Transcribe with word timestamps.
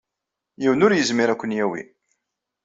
Yiwen 0.61 0.83
ur 0.85 0.93
yezmir 0.95 1.29
ad 1.29 1.37
ken-yawey. 1.39 1.85